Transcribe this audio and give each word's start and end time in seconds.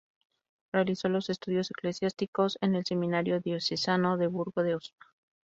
Realizó 0.73 1.09
los 1.09 1.29
estudios 1.29 1.69
eclesiásticos 1.69 2.57
en 2.61 2.73
el 2.73 2.83
Seminario 2.87 3.39
diocesano 3.39 4.17
de 4.17 4.25
Burgo 4.25 4.63
de 4.63 4.73
Osma. 4.73 5.13